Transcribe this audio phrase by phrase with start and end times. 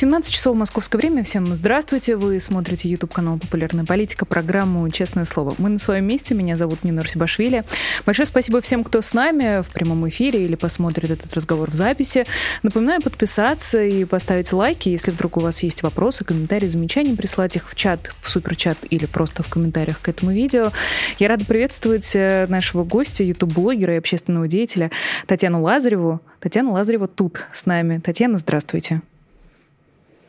[0.00, 1.22] 17 часов московское время.
[1.24, 2.16] Всем здравствуйте.
[2.16, 5.54] Вы смотрите YouTube канал «Популярная политика», программу «Честное слово».
[5.58, 6.34] Мы на своем месте.
[6.34, 7.64] Меня зовут Нина Русибашвили.
[8.06, 12.24] Большое спасибо всем, кто с нами в прямом эфире или посмотрит этот разговор в записи.
[12.62, 14.88] Напоминаю подписаться и поставить лайки.
[14.88, 19.04] Если вдруг у вас есть вопросы, комментарии, замечания, прислать их в чат, в суперчат или
[19.04, 20.72] просто в комментариях к этому видео.
[21.18, 24.90] Я рада приветствовать э, нашего гостя, YouTube-блогера и общественного деятеля
[25.26, 26.22] Татьяну Лазареву.
[26.40, 27.98] Татьяна Лазарева тут с нами.
[27.98, 29.02] Татьяна, здравствуйте.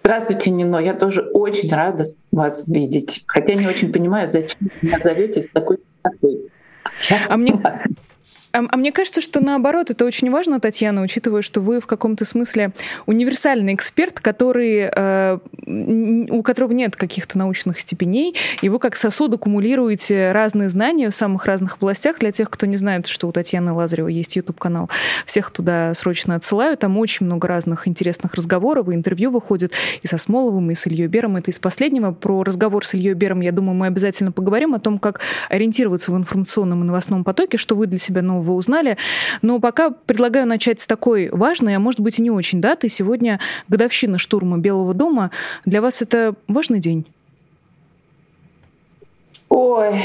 [0.04, 0.78] Здравствуйте, Нино.
[0.78, 3.24] Я тоже очень рада вас видеть.
[3.28, 6.50] Хотя не очень понимаю, зачем меня зовете с такой такой.
[7.30, 7.54] А мне,
[8.54, 12.26] а, а мне кажется, что наоборот, это очень важно, Татьяна, учитывая, что вы в каком-то
[12.26, 12.72] смысле
[13.06, 15.38] универсальный эксперт, который, э,
[16.30, 21.46] у которого нет каких-то научных степеней, и вы как сосуд аккумулируете разные знания в самых
[21.46, 22.20] разных областях.
[22.20, 24.90] Для тех, кто не знает, что у Татьяны Лазаревой есть YouTube-канал,
[25.26, 26.78] всех туда срочно отсылаю.
[26.78, 31.08] Там очень много разных интересных разговоров, и интервью выходит и со Смоловым, и с Ильей
[31.08, 31.38] Бером.
[31.38, 32.12] Это из последнего.
[32.12, 36.18] Про разговор с Ильей Бером, я думаю, мы обязательно поговорим о том, как ориентироваться в
[36.18, 38.98] информационном и новостном потоке, что вы для себя нового нового узнали.
[39.42, 42.90] Но пока предлагаю начать с такой важной, а может быть и не очень даты.
[42.90, 43.40] Сегодня
[43.70, 45.32] годовщина штурма Белого дома.
[45.66, 47.06] Для вас это важный день?
[49.50, 50.02] Ой,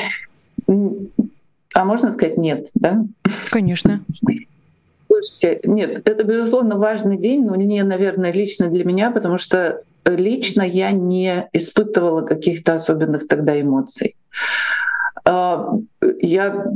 [1.75, 3.05] а можно сказать нет, да?
[3.51, 4.01] Конечно.
[5.07, 10.63] Слушайте, нет, это, безусловно, важный день, но не, наверное, лично для меня, потому что лично
[10.63, 14.17] я не испытывала каких-то особенных тогда эмоций.
[15.25, 15.71] А,
[16.21, 16.67] я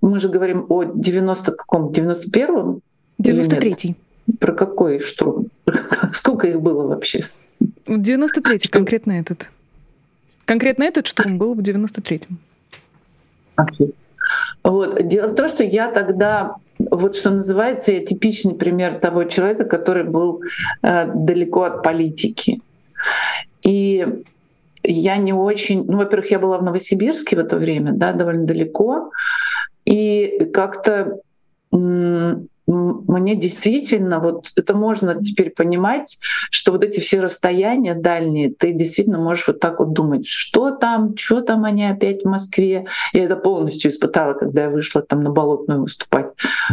[0.00, 1.90] мы же говорим о 90 каком?
[1.90, 2.80] 91-м?
[3.22, 3.96] 93-й.
[4.38, 5.46] Про какой штурм?
[6.12, 7.26] Сколько их было вообще?
[7.86, 9.50] 93-й, конкретно этот.
[10.44, 12.38] Конкретно этот штурм был в 93-м.
[13.56, 13.94] Okay.
[14.64, 15.06] Вот.
[15.06, 20.04] Дело в том, что я тогда, вот что называется, я типичный пример того человека, который
[20.04, 20.42] был
[20.82, 22.60] э, далеко от политики.
[23.62, 24.06] И
[24.82, 29.10] я не очень, ну, во-первых, я была в Новосибирске в это время, да, довольно далеко,
[29.86, 31.20] и как-то
[32.66, 36.18] мне действительно, вот это можно теперь понимать,
[36.50, 41.16] что вот эти все расстояния дальние, ты действительно можешь вот так вот думать, что там,
[41.16, 42.86] что там они опять в Москве.
[43.12, 46.26] Я это полностью испытала, когда я вышла там на Болотную выступать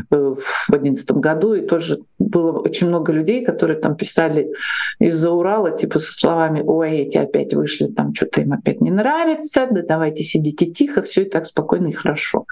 [0.09, 4.51] э, в 2011 году, и тоже было очень много людей, которые там писали
[4.99, 9.67] из-за Урала, типа со словами, ой, эти опять вышли, там что-то им опять не нравится,
[9.69, 12.45] да давайте сидите тихо, все и так спокойно и хорошо.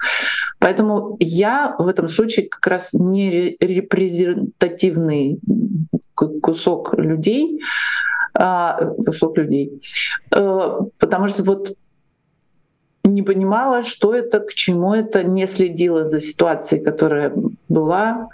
[0.60, 5.38] Поэтому я в этом случае как раз не репрезентативный
[6.14, 7.60] кусок людей,
[8.34, 9.82] а, кусок людей,
[10.34, 11.74] э, потому что вот
[13.04, 17.32] не понимала, что это, к чему это, не следила за ситуацией, которая
[17.68, 18.28] была,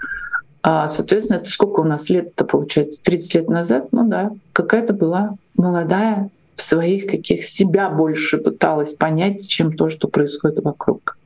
[0.63, 3.03] а, соответственно, это сколько у нас лет-то получается?
[3.03, 3.89] 30 лет назад?
[3.93, 10.09] Ну да, какая-то была молодая, в своих каких себя больше пыталась понять, чем то, что
[10.09, 11.17] происходит вокруг.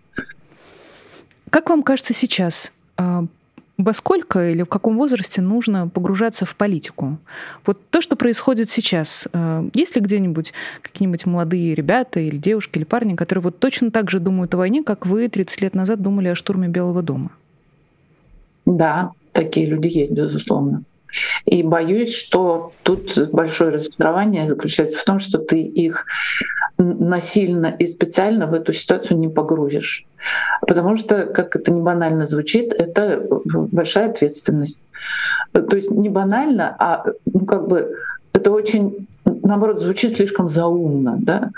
[1.51, 3.25] Как вам кажется сейчас, а,
[3.83, 7.19] во сколько или в каком возрасте нужно погружаться в политику?
[7.67, 12.85] Вот то, что происходит сейчас, а, есть ли где-нибудь какие-нибудь молодые ребята или девушки или
[12.85, 16.29] парни, которые вот точно так же думают о войне, как вы 30 лет назад думали
[16.29, 17.31] о штурме Белого дома?
[18.67, 20.85] Да, такие люди есть, безусловно.
[21.45, 26.07] И боюсь, что тут большое разочарование заключается в том, что ты их
[26.83, 30.07] насильно и специально в эту ситуацию не погрузишь.
[30.67, 34.83] Потому что, как это не банально звучит, это большая ответственность.
[35.53, 37.97] То есть не банально, а ну, как бы
[38.33, 41.17] это очень, наоборот, звучит слишком заумно.
[41.21, 41.51] Да?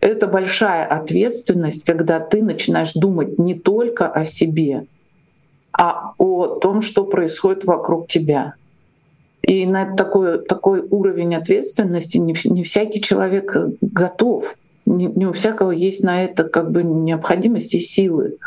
[0.00, 4.86] Это большая ответственность, когда ты начинаешь думать не только о себе,
[5.72, 8.54] а о том, что происходит вокруг тебя.
[9.52, 14.56] И на такой, такой уровень ответственности не, не всякий человек готов.
[14.86, 18.38] Не, не у всякого есть на это как бы необходимость и силы.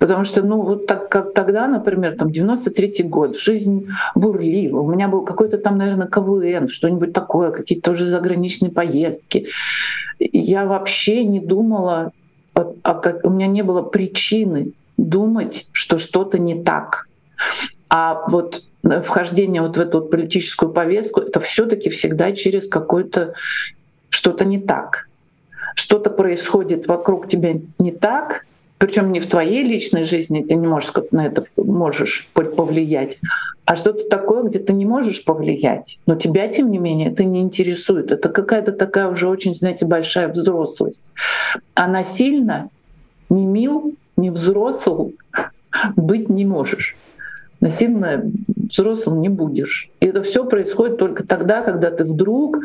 [0.00, 4.80] Потому что, ну, вот так как тогда, например, там 93-й год, жизнь бурлила.
[4.80, 9.46] У меня был какой-то там, наверное, КВН, что-нибудь такое, какие-то тоже заграничные поездки.
[10.18, 12.10] Я вообще не думала,
[12.54, 17.06] а, а как, у меня не было причины думать, что что-то не так.
[17.88, 23.34] А вот вхождение вот в эту вот политическую повестку, это все таки всегда через какое-то
[24.08, 25.08] что-то не так.
[25.74, 28.44] Что-то происходит вокруг тебя не так,
[28.78, 33.18] причем не в твоей личной жизни, ты не можешь на это можешь повлиять,
[33.64, 37.40] а что-то такое, где ты не можешь повлиять, но тебя, тем не менее, это не
[37.40, 38.10] интересует.
[38.10, 41.10] Это какая-то такая уже очень, знаете, большая взрослость.
[41.74, 42.70] Она сильно
[43.30, 45.16] не мил, не взрослый
[45.96, 46.96] быть не можешь
[47.62, 48.24] насильно
[48.72, 49.88] взрослым не будешь.
[50.00, 52.58] И это все происходит только тогда, когда ты вдруг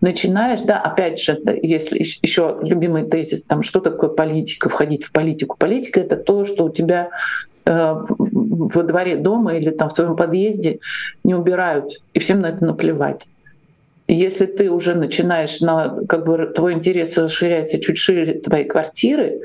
[0.00, 5.12] начинаешь, да, опять же, это, если еще любимый тезис, там, что такое политика, входить в
[5.12, 5.56] политику.
[5.58, 7.10] Политика— это то, что у тебя
[7.64, 10.80] э, во дворе дома или там в твоем подъезде
[11.24, 13.26] не убирают, и всем на это наплевать.
[14.08, 19.40] Если ты уже начинаешь на, как бы твой интерес расширяется чуть шире твоей квартиры,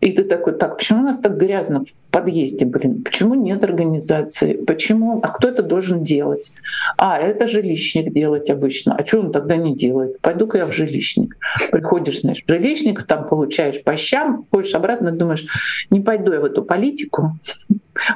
[0.00, 3.02] и ты такой, так, почему у нас так грязно в подъезде, блин?
[3.02, 4.54] Почему нет организации?
[4.54, 5.20] Почему?
[5.22, 6.52] А кто это должен делать?
[6.96, 8.96] А, это жилищник делать обычно.
[8.96, 10.18] А что он тогда не делает?
[10.20, 11.36] Пойду-ка я в жилищник.
[11.70, 15.46] Приходишь, знаешь, в жилищник, там получаешь по щам, ходишь обратно, думаешь,
[15.90, 17.36] не пойду я в эту политику,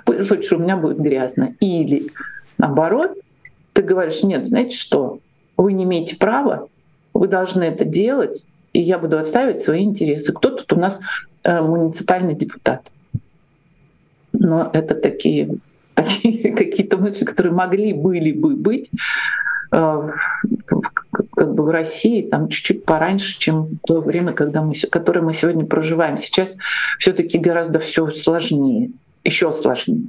[0.06, 1.54] пусть лучше у меня будет грязно.
[1.60, 2.12] Или
[2.56, 3.12] наоборот,
[3.74, 5.18] ты говоришь, нет, знаете что,
[5.58, 6.68] вы не имеете права,
[7.12, 10.32] вы должны это делать, и я буду отставить свои интересы.
[10.32, 10.98] Кто тут у нас
[11.44, 12.90] муниципальный депутат.
[14.32, 15.56] Но это такие,
[15.94, 18.90] такие какие-то мысли, которые могли были бы быть
[19.72, 20.10] э,
[21.36, 25.64] как бы в России там чуть-чуть пораньше, чем то время, когда мы, которое мы сегодня
[25.64, 26.18] проживаем.
[26.18, 26.56] Сейчас
[26.98, 28.90] все-таки гораздо все сложнее,
[29.24, 30.06] еще сложнее.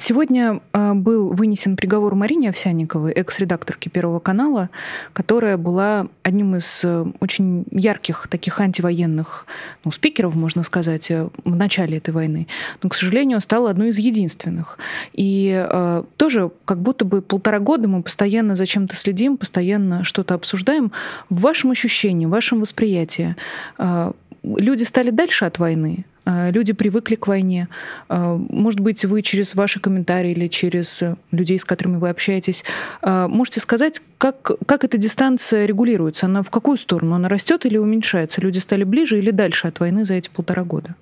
[0.00, 4.68] Сегодня а, был вынесен приговор Марине Овсянниковой, экс-редакторке Первого канала,
[5.12, 9.46] которая была одним из э, очень ярких таких антивоенных
[9.84, 12.46] ну, спикеров, можно сказать, э, в начале этой войны.
[12.82, 14.78] Но, к сожалению, стала одной из единственных.
[15.12, 20.34] И э, тоже как будто бы полтора года мы постоянно за чем-то следим, постоянно что-то
[20.34, 20.92] обсуждаем.
[21.30, 23.36] В вашем ощущении, в вашем восприятии
[23.78, 24.12] э,
[24.42, 26.04] люди стали дальше от войны?
[26.26, 27.68] А, люди привыкли к войне.
[28.08, 32.64] А, может быть, вы через ваши комментарии или через людей, с которыми вы общаетесь,
[33.00, 36.26] а, можете сказать, как, как эта дистанция регулируется?
[36.26, 37.14] Она в какую сторону?
[37.14, 38.40] Она растет или уменьшается?
[38.40, 40.96] Люди стали ближе или дальше от войны за эти полтора года?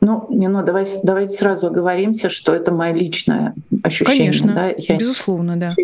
[0.00, 4.18] Ну, не, ну давайте, давайте сразу оговоримся, что это мое личное ощущение.
[4.18, 4.74] Конечно, да?
[4.76, 5.74] Я безусловно, да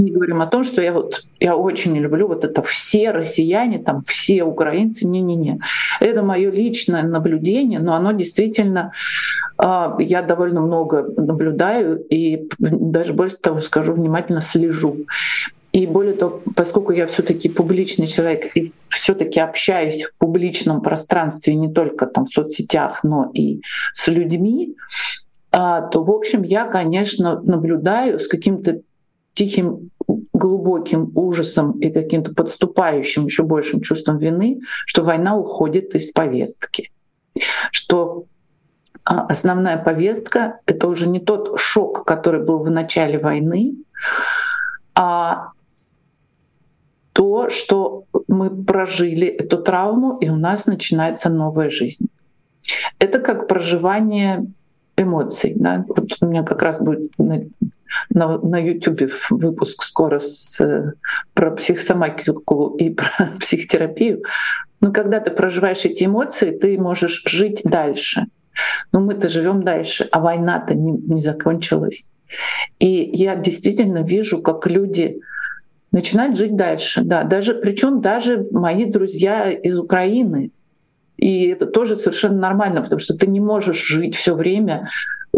[0.00, 3.78] не говорим о том, что я вот я очень не люблю вот это все россияне,
[3.78, 5.60] там все украинцы, не-не-не.
[6.00, 8.92] Это мое личное наблюдение, но оно действительно
[9.58, 15.06] а, я довольно много наблюдаю и даже больше того скажу, внимательно слежу.
[15.72, 21.72] И более того, поскольку я все-таки публичный человек и все-таки общаюсь в публичном пространстве не
[21.72, 23.60] только там в соцсетях, но и
[23.92, 24.74] с людьми,
[25.52, 28.80] а, то, в общем, я, конечно, наблюдаю с каким-то
[29.32, 29.90] тихим
[30.32, 36.90] глубоким ужасом и каким-то подступающим еще большим чувством вины, что война уходит из повестки,
[37.70, 38.24] что
[39.04, 43.74] а, основная повестка— это уже не тот шок, который был в начале войны,
[44.94, 45.52] а
[47.12, 52.08] то, что мы прожили эту травму, и у нас начинается новая жизнь.
[52.98, 54.46] Это как проживание
[54.96, 55.54] эмоций.
[55.56, 55.84] Да?
[55.88, 57.10] Вот у меня как раз будет
[58.10, 60.94] на, на YouTube выпуск скоро с,
[61.34, 64.22] про психосоматику и про психотерапию.
[64.80, 68.26] Но когда ты проживаешь эти эмоции, ты можешь жить дальше.
[68.92, 72.08] Но мы-то живем дальше, а война-то не, не закончилась.
[72.78, 75.20] И я действительно вижу, как люди
[75.92, 77.02] начинают жить дальше.
[77.02, 80.50] Да, даже, причем даже мои друзья из Украины.
[81.16, 84.88] И это тоже совершенно нормально, потому что ты не можешь жить все время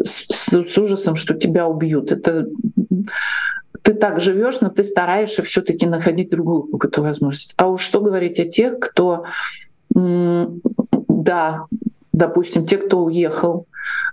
[0.01, 2.13] с, с ужасом, что тебя убьют.
[2.13, 2.47] Это
[3.83, 7.55] ты так живешь, но ты стараешься все-таки находить другую какую-то возможность.
[7.57, 9.25] А уж что говорить о тех, кто,
[9.93, 11.67] да,
[12.13, 13.67] допустим, те, кто уехал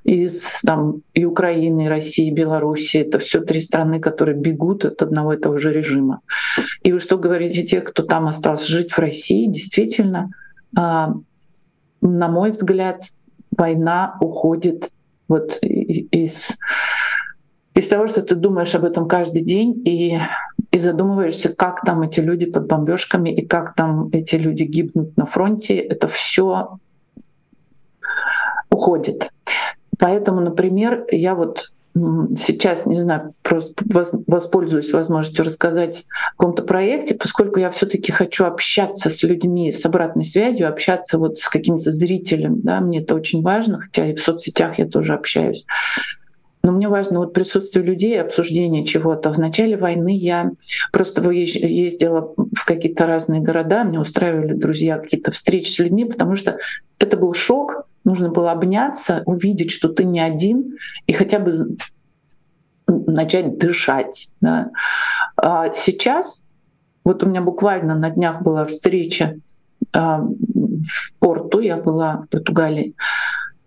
[0.03, 5.01] из там, и Украины, и России, и Беларуси, это все три страны, которые бегут от
[5.03, 6.21] одного и того же режима.
[6.81, 10.31] И вы что говорите тех, кто там остался жить в России, действительно,
[10.75, 11.13] а,
[12.01, 13.03] на мой взгляд,
[13.55, 14.89] война уходит
[15.29, 16.57] вот из,
[17.75, 20.19] из того, что ты думаешь об этом каждый день и,
[20.71, 25.25] и задумываешься, как там эти люди под бомбежками и как там эти люди гибнут на
[25.25, 26.79] фронте, это все
[28.69, 29.31] уходит.
[29.98, 31.71] Поэтому, например, я вот
[32.37, 33.73] сейчас, не знаю, просто
[34.27, 39.85] воспользуюсь возможностью рассказать о каком-то проекте, поскольку я все таки хочу общаться с людьми, с
[39.85, 42.61] обратной связью, общаться вот с каким-то зрителем.
[42.61, 45.65] Да, мне это очень важно, хотя и в соцсетях я тоже общаюсь.
[46.63, 49.31] но мне важно вот присутствие людей, обсуждение чего-то.
[49.31, 50.51] В начале войны я
[50.91, 56.57] просто ездила в какие-то разные города, мне устраивали друзья какие-то встречи с людьми, потому что
[56.99, 60.77] это был шок, нужно было обняться, увидеть, что ты не один,
[61.07, 61.53] и хотя бы
[62.87, 64.29] начать дышать.
[64.41, 64.69] Да.
[65.37, 66.47] А сейчас,
[67.03, 69.35] вот у меня буквально на днях была встреча
[69.93, 72.95] а, в порту, я была в Португалии,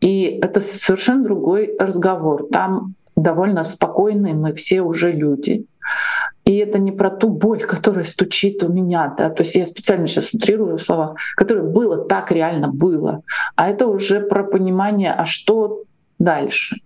[0.00, 2.48] и это совершенно другой разговор.
[2.50, 5.66] Там довольно спокойные мы все уже люди.
[6.44, 10.06] И это не про ту боль, которая стучит у меня, да, то есть я специально
[10.08, 13.22] сейчас утрирую в словах, которое было, так реально было,
[13.54, 15.84] а это уже про понимание, а что
[16.18, 16.76] дальше,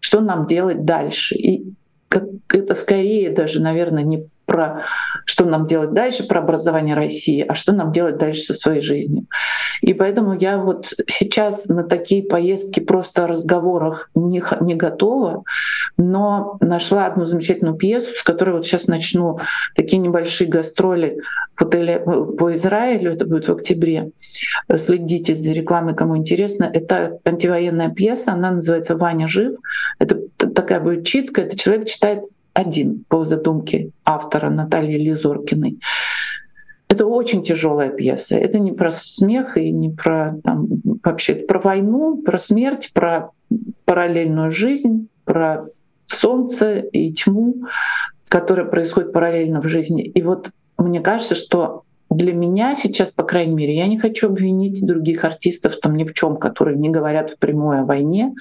[0.00, 1.34] что нам делать дальше.
[1.36, 1.72] И
[2.08, 4.82] как, это скорее даже, наверное, не про
[5.24, 9.26] что нам делать дальше, про образование России, а что нам делать дальше со своей жизнью.
[9.80, 15.44] И поэтому я вот сейчас на такие поездки просто о разговорах не, не готова,
[15.96, 19.38] но нашла одну замечательную пьесу, с которой вот сейчас начну
[19.74, 21.20] такие небольшие гастроли
[21.54, 24.10] в отеле по Израилю, это будет в октябре.
[24.76, 26.70] Следите за рекламой, кому интересно.
[26.72, 29.54] Это антивоенная пьеса, она называется «Ваня жив».
[29.98, 35.78] Это такая будет читка, это человек читает один по задумке автора Натальи Лизоркиной.
[36.88, 38.36] Это очень тяжелая пьеса.
[38.36, 40.66] Это не про смех и не про там,
[41.02, 43.30] вообще про войну, про смерть, про
[43.86, 45.66] параллельную жизнь, про
[46.04, 47.64] солнце и тьму,
[48.28, 50.02] которая происходит параллельно в жизни.
[50.02, 54.86] И вот мне кажется, что для меня сейчас, по крайней мере, я не хочу обвинить
[54.86, 58.34] других артистов там ни в чем, которые не говорят впрямую о войне,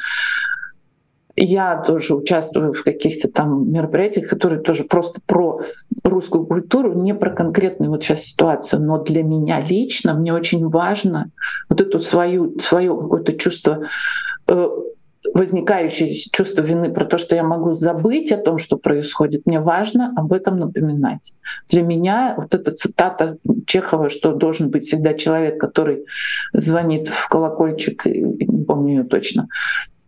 [1.35, 5.61] я тоже участвую в каких-то там мероприятиях, которые тоже просто про
[6.03, 8.81] русскую культуру, не про конкретную вот сейчас ситуацию.
[8.81, 11.31] Но для меня лично мне очень важно
[11.69, 13.87] вот эту свою, свое какое-то чувство
[14.47, 14.67] э,
[15.33, 20.13] возникающее чувство вины про то, что я могу забыть о том, что происходит, мне важно
[20.15, 21.33] об этом напоминать.
[21.69, 26.05] Для меня вот эта цитата Чехова, что должен быть всегда человек, который
[26.53, 29.47] звонит в колокольчик, не помню ее точно,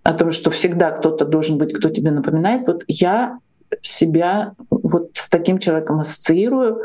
[0.04, 3.40] о том, что всегда кто-то должен быть, кто тебе напоминает, вот я
[3.82, 6.84] себя вот с таким человеком ассоциирую,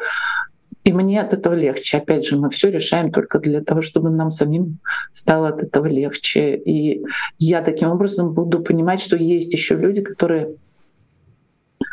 [0.84, 1.98] и мне от этого легче.
[1.98, 4.78] Опять же, мы все решаем только для того, чтобы нам самим
[5.12, 6.56] стало от этого легче.
[6.56, 7.04] И
[7.38, 10.54] я таким образом буду понимать, что есть еще люди, которые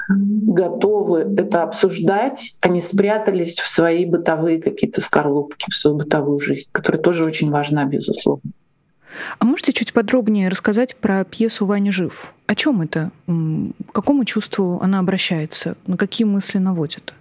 [0.08, 7.02] готовы это обсуждать, они спрятались в свои бытовые какие-то скорлупки, в свою бытовую жизнь, которая
[7.02, 8.52] тоже очень важна, безусловно.
[9.40, 12.34] А можете чуть подробнее рассказать про пьесу «Ваня жив»?
[12.48, 13.12] О чем это?
[13.28, 15.76] К какому чувству она обращается?
[15.88, 17.14] На какие мысли наводит?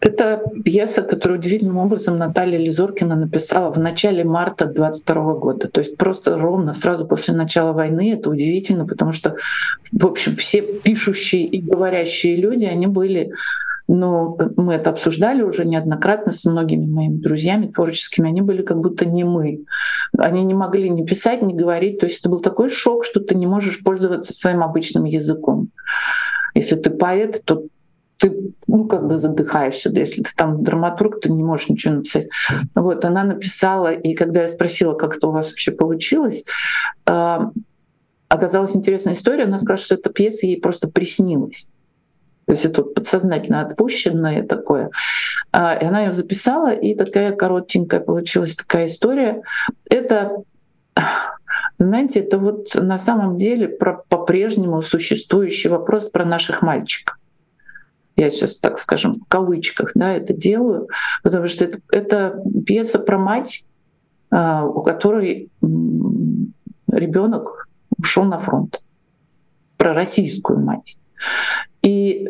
[0.00, 5.68] Это пьеса, которую удивительным образом Наталья Лизоркина написала в начале марта 22 года.
[5.68, 8.14] То есть просто ровно сразу после начала войны.
[8.14, 9.36] Это удивительно, потому что,
[9.92, 13.34] в общем, все пишущие и говорящие люди, они были
[13.92, 19.04] но мы это обсуждали уже неоднократно с многими моими друзьями творческими, они были как будто
[19.04, 19.64] не мы.
[20.16, 21.98] Они не могли ни писать, ни говорить.
[21.98, 25.70] То есть это был такой шок, что ты не можешь пользоваться своим обычным языком.
[26.54, 27.64] Если ты поэт, то
[28.18, 32.28] ты ну, как бы задыхаешься, да, если ты там драматург, ты не можешь ничего написать.
[32.76, 36.44] Вот, она написала, и когда я спросила, как это у вас вообще получилось,
[37.06, 37.38] э,
[38.28, 41.68] оказалась интересная история, она сказала, что эта пьеса ей просто приснилась.
[42.50, 44.90] То есть это подсознательно отпущенное такое.
[45.52, 49.42] А, и она ее записала, и такая коротенькая получилась такая история.
[49.88, 50.42] Это
[51.78, 57.16] знаете, это вот на самом деле про по-прежнему существующий вопрос про наших мальчиков.
[58.16, 60.88] Я сейчас, так скажем, в кавычках да, это делаю,
[61.22, 63.64] потому что это, это пьеса про мать,
[64.32, 65.52] а, у которой
[66.90, 68.82] ребенок ушел на фронт,
[69.76, 70.96] про российскую мать.
[71.82, 72.28] И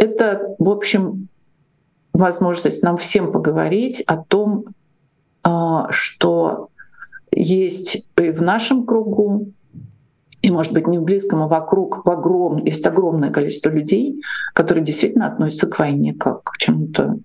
[0.00, 1.28] это, в общем,
[2.14, 4.64] возможность нам всем поговорить о том,
[5.42, 6.70] а, что
[7.30, 9.52] есть и в нашем кругу,
[10.40, 14.22] и, может быть, не в близком, а вокруг, в огром, есть огромное количество людей,
[14.54, 17.18] которые действительно относятся к войне как к чему-то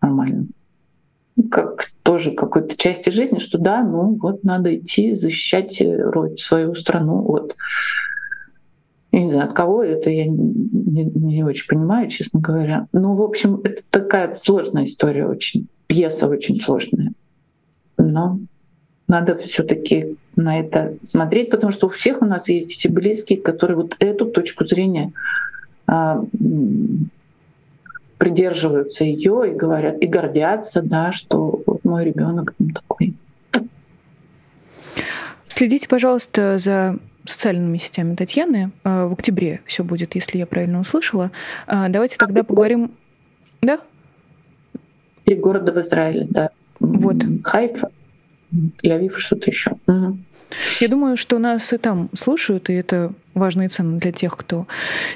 [0.00, 0.48] нормальному.
[1.50, 5.82] Как тоже какой-то части жизни, что да, ну вот надо идти защищать
[6.38, 7.56] свою страну от
[9.32, 12.86] знаю, от кого это, я не, не очень понимаю, честно говоря.
[12.92, 15.66] Но, в общем, это такая сложная история очень.
[15.86, 17.12] Пьеса очень сложная.
[17.98, 18.38] Но
[19.08, 23.40] надо все таки на это смотреть, потому что у всех у нас есть все близкие,
[23.40, 25.12] которые вот эту точку зрения
[25.86, 26.24] а,
[28.18, 33.14] придерживаются ее и говорят, и гордятся, да, что вот мой ребенок такой.
[35.48, 38.72] Следите, пожалуйста, за социальными сетями Татьяны.
[38.84, 41.30] В октябре все будет, если я правильно услышала.
[41.66, 42.92] Давайте тогда поговорим...
[43.60, 43.78] Да?
[45.24, 46.50] Три города в Израиле, да.
[46.80, 47.16] Вот.
[47.44, 47.90] Хайфа,
[48.82, 49.72] Лявив, что-то еще.
[49.86, 50.18] Угу.
[50.80, 54.66] Я думаю, что нас и там слушают, и это важно и ценно для тех, кто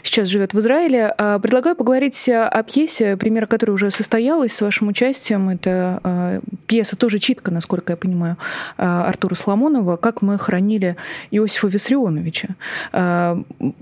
[0.02, 1.14] сейчас живет в Израиле.
[1.18, 5.48] А, предлагаю поговорить о пьесе, пример которой уже состоялась с вашим участием.
[5.48, 8.36] Это а, пьеса тоже читка, насколько я понимаю,
[8.78, 10.96] а, Артура Соломонова «Как мы хранили
[11.30, 12.48] Иосифа Виссарионовича».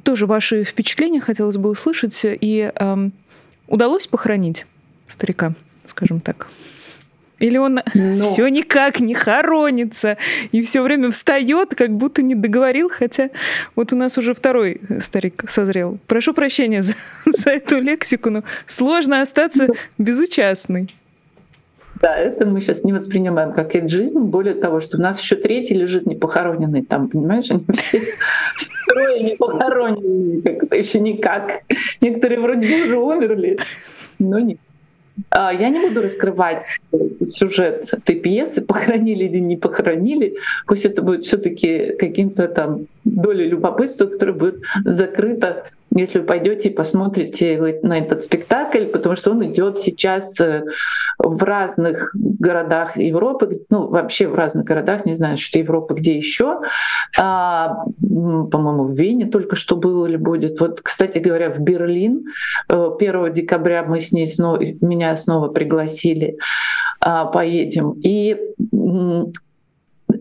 [0.02, 2.20] Тоже ваши впечатления хотелось бы услышать.
[2.24, 2.72] И
[3.68, 4.66] удалось похоронить
[5.06, 6.48] старика, скажем так?
[7.38, 8.20] Или он Но...
[8.20, 10.16] все никак не хоронится
[10.52, 13.30] и все время встает, как будто не договорил, хотя
[13.76, 15.98] вот у нас уже второй старик созрел.
[16.06, 16.94] Прошу прощения за,
[17.26, 20.88] за эту лексику, но сложно остаться безучастной.
[22.00, 24.18] Да, это мы сейчас не воспринимаем как жизнь.
[24.18, 28.02] Более того, что у нас еще третий лежит непохороненный там, понимаешь, они все
[28.86, 31.62] трое не похороненные, как-то еще никак.
[32.00, 33.58] Некоторые вроде бы уже умерли,
[34.18, 34.58] но нет.
[35.30, 36.80] А, я не буду раскрывать
[37.26, 40.36] сюжет этой пьесы, похоронили или не похоронили.
[40.66, 45.64] Пусть это будет все таки каким-то там долей любопытства, которое будет закрыто
[45.94, 50.64] если вы пойдете и посмотрите на этот спектакль, потому что он идет сейчас э,
[51.18, 56.60] в разных городах Европы, ну вообще в разных городах, не знаю, что Европы, где еще,
[57.18, 60.60] а, по-моему, в Вене только что было или будет.
[60.60, 62.24] Вот, кстати говоря, в Берлин
[62.68, 66.38] 1 э, декабря мы с ней снова, меня снова пригласили,
[67.00, 67.92] а, поедем.
[68.02, 68.36] И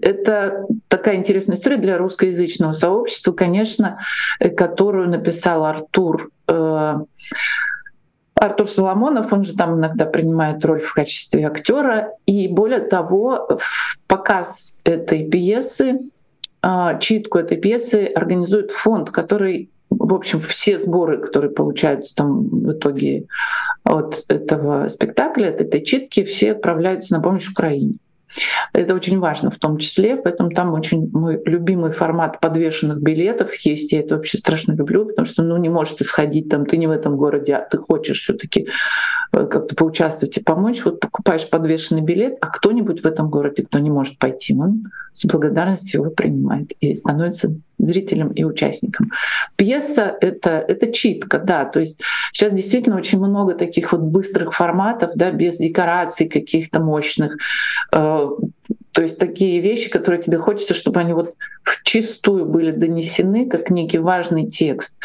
[0.02, 4.00] это такая интересная история для русскоязычного сообщества, конечно,
[4.40, 6.32] э, которую написал Артур.
[6.48, 6.98] Э,
[8.36, 12.12] Артур Соломонов, он же там иногда принимает роль в качестве актера.
[12.26, 16.00] И более того, в показ этой пьесы,
[16.62, 19.70] э, читку этой пьесы организует фонд, который
[20.00, 23.26] в общем, все сборы, которые получаются там в итоге
[23.84, 27.98] от этого спектакля, от этой читки, все отправляются на помощь Украине.
[28.74, 33.92] Это очень важно в том числе, поэтому там очень мой любимый формат подвешенных билетов есть.
[33.92, 36.92] Я это вообще страшно люблю, потому что ну, не может исходить там, ты не в
[36.92, 38.68] этом городе, а ты хочешь все таки
[39.32, 40.84] э, как-то поучаствовать и помочь.
[40.84, 45.26] Вот покупаешь подвешенный билет, а кто-нибудь в этом городе, кто не может пойти, он с
[45.26, 49.12] благодарностью его принимает и становится зрителем и участником.
[49.56, 55.12] Пьеса— это, это читка, да, то есть сейчас действительно очень много таких вот быстрых форматов,
[55.16, 57.38] да, без декораций каких-то мощных,
[57.94, 58.30] э,
[58.94, 63.72] то есть такие вещи, которые тебе хочется, чтобы они вот в чистую были донесены, как
[63.72, 64.98] некий важный текст.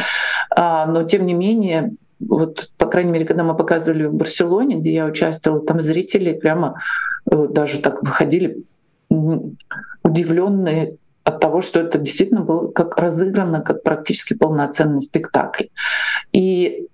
[0.55, 4.93] А, но тем не менее, вот, по крайней мере, когда мы показывали в Барселоне, где
[4.93, 6.81] я участвовала, там зрители прямо
[7.31, 8.63] э, даже так выходили
[9.09, 10.97] удивленные
[11.29, 15.67] от того, что это действительно было как разыграно, как практически полноценный спектакль.
[16.33, 16.87] И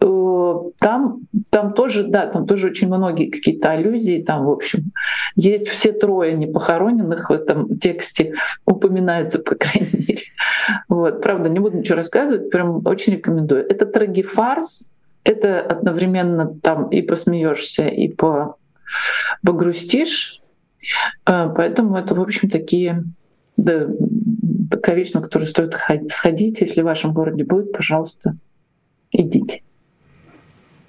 [0.00, 4.92] э, там, там тоже, да, там тоже очень многие какие-то аллюзии, там, в общем,
[5.36, 8.34] есть все трое непохороненных в этом тексте,
[8.64, 10.22] упоминаются, по крайней мере.
[10.88, 13.68] Вот, правда, не буду ничего рассказывать, прям очень рекомендую.
[13.68, 14.90] Это трагифарс,
[15.24, 18.56] это одновременно там и посмеешься, и по
[19.44, 20.40] погрустишь,
[21.26, 23.04] э, Поэтому это, в общем, такие
[23.62, 23.86] да,
[25.14, 25.74] на которую стоит
[26.08, 26.60] сходить.
[26.60, 28.36] Если в вашем городе будет, пожалуйста,
[29.12, 29.62] идите.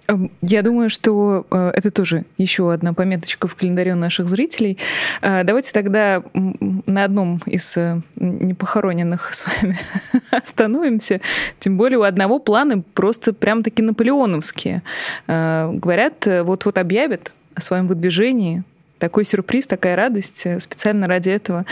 [0.08, 4.78] Эм, я думаю, что э, это тоже еще одна пометочка в календаре наших зрителей.
[5.22, 9.78] Э, давайте тогда на одном из э, непохороненных с вами
[10.32, 11.22] остановимся.
[11.60, 14.82] Тем более у одного планы просто прям-таки наполеоновские.
[15.28, 18.64] Говорят, вот-вот объявят о своем выдвижении
[19.04, 20.48] такой сюрприз, такая радость.
[20.62, 21.66] Специально ради этого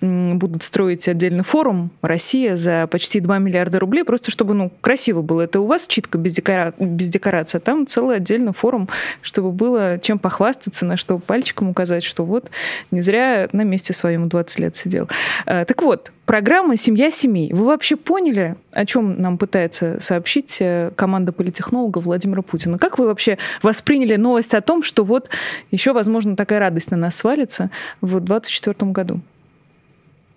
[0.00, 5.42] будут строить отдельный форум «Россия» за почти 2 миллиарда рублей, просто чтобы ну, красиво было.
[5.42, 6.72] Это у вас читка без, декора...
[6.78, 8.88] без декорации, а там целый отдельный форум,
[9.20, 12.50] чтобы было чем похвастаться, на что пальчиком указать, что вот
[12.90, 15.10] не зря на месте своем 20 лет сидел.
[15.44, 17.50] А, так вот, Программа «Семья семей».
[17.54, 22.76] Вы вообще поняли, о чем нам пытается сообщить э, команда политехнолога Владимира Путина?
[22.76, 25.30] Как вы вообще восприняли новость о том, что вот
[25.70, 27.70] еще, возможно, такая радость на нас свалится
[28.02, 29.20] в 2024 году?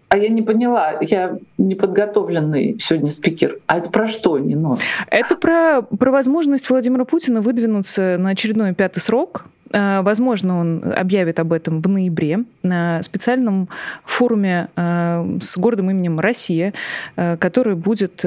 [0.08, 3.60] А я не поняла, я неподготовленный сегодня спикер.
[3.66, 4.78] А это про что, Нино?
[5.10, 9.44] Это про, про возможность Владимира Путина выдвинуться на очередной пятый срок
[9.74, 13.70] возможно, он объявит об этом в ноябре на специальном
[14.06, 16.74] форуме э, с городом именем Россия,
[17.16, 18.24] который будет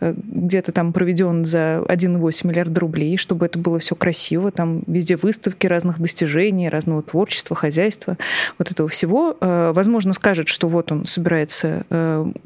[0.00, 5.66] где-то там проведен за 1,8 миллиарда рублей, чтобы это было все красиво, там везде выставки
[5.66, 8.16] разных достижений, разного творчества, хозяйства,
[8.58, 9.36] вот этого всего.
[9.40, 11.84] Возможно, скажет, что вот он собирается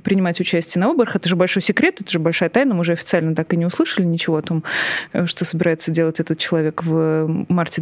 [0.02, 1.16] принимать участие на выборах.
[1.16, 4.04] Это же большой секрет, это же большая тайна, мы же официально так и не услышали
[4.06, 4.64] ничего о том,
[5.26, 7.80] что собирается делать этот человек в марте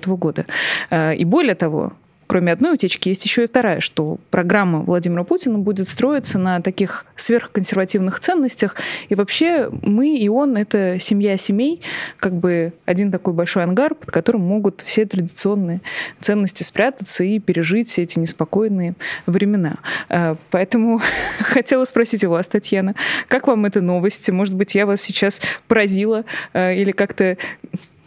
[0.00, 0.46] 2024 года.
[0.90, 1.92] Э, и более того,
[2.26, 7.06] кроме одной утечки, есть еще и вторая, что программа Владимира Путина будет строиться на таких
[7.16, 8.76] сверхконсервативных ценностях.
[9.08, 11.80] И вообще мы и он— это семья семей,
[12.18, 15.80] как бы один такой большой ангар, под которым могут все традиционные
[16.20, 18.94] ценности спрятаться и пережить эти неспокойные
[19.26, 19.76] времена.
[20.08, 21.00] Э, поэтому
[21.40, 22.94] хотела спросить у вас, Татьяна,
[23.28, 24.28] как вам эта новость?
[24.30, 27.36] Может быть, я вас сейчас поразила э, или как-то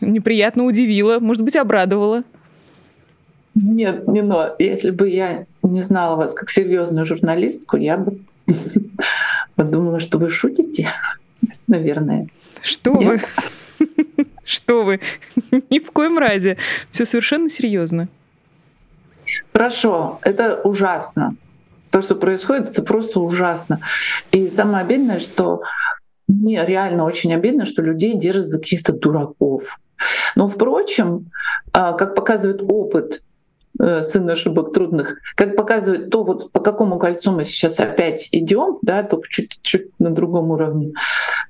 [0.01, 2.23] неприятно удивила, может быть, обрадовала?
[3.55, 4.55] Нет, не но.
[4.59, 8.19] Если бы я не знала вас как серьезную журналистку, я бы
[9.55, 10.89] подумала, что вы шутите,
[11.67, 12.27] наверное.
[12.61, 13.21] Что Нет?
[13.79, 13.85] вы?
[14.43, 14.99] Что вы?
[15.69, 16.57] Ни в коем разе.
[16.91, 18.07] Все совершенно серьезно.
[19.53, 21.35] Хорошо, это ужасно.
[21.91, 23.79] То, что происходит, это просто ужасно.
[24.31, 25.63] И самое обидное, что
[26.27, 29.79] мне реально очень обидно, что людей держат за каких-то дураков.
[30.35, 31.31] Но, впрочем,
[31.73, 33.21] а, как показывает опыт
[33.79, 38.79] э, сын ошибок трудных, как показывает то, вот по какому кольцу мы сейчас опять идем,
[38.81, 40.93] да, только чуть-чуть на другом уровне,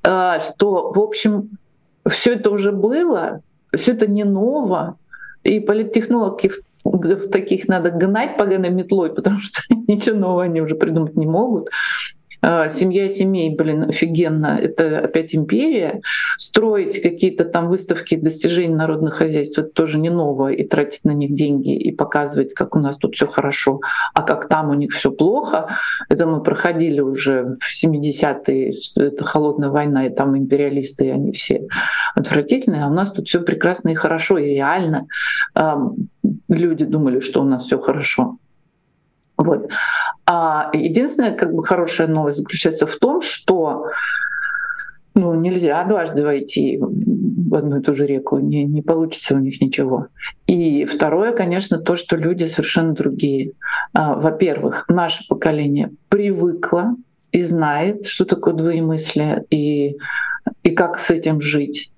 [0.04, 1.50] а, что, в общем,
[2.08, 3.42] все это уже было,
[3.76, 4.98] все это не ново,
[5.44, 6.52] и политтехнологи
[6.84, 11.70] в таких надо гнать поганой метлой, потому что ничего нового они уже придумать не могут.
[12.42, 16.02] А, семья семей, блин, офигенно, это опять империя.
[16.38, 21.34] Строить какие-то там выставки достижений народных хозяйств, это тоже не новое, и тратить на них
[21.34, 23.82] деньги, и показывать, как у нас тут все хорошо,
[24.14, 25.68] а как там у них все плохо.
[26.08, 31.68] Это мы проходили уже в 70-е, это холодная война, и там империалисты, и они все
[32.16, 35.08] отвратительные, а у нас тут все прекрасно и хорошо, и реально
[36.48, 38.38] люди думали, что у нас все хорошо.
[39.40, 39.72] Вот.
[40.26, 43.86] А единственная как бы хорошая новость заключается в том, что
[45.16, 49.60] ну, нельзя дважды войти в одну и ту же реку, не, не получится у них
[49.62, 50.08] ничего.
[50.46, 53.54] И второе, конечно, то, что люди совершенно другие.
[53.94, 56.96] А, во-первых, наше поколение привыкло
[57.32, 59.98] и знает, что такое двоемыслие, и
[60.64, 61.92] и как с этим жить.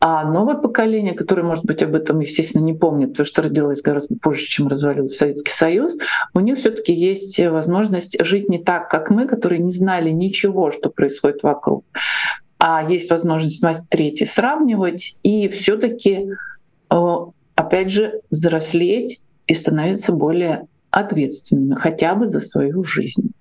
[0.00, 4.14] А новое поколение, которое, может быть, об этом, естественно, не помнит, потому что родилось гораздо
[4.16, 5.96] позже, чем развалился Советский Союз,
[6.34, 10.70] у них все таки есть возможность жить не так, как мы, которые не знали ничего,
[10.70, 11.84] что происходит вокруг.
[12.58, 16.30] А есть возможность смотреть и сравнивать, и все таки
[16.88, 23.32] опять же, взрослеть и становиться более ответственными хотя бы за свою жизнь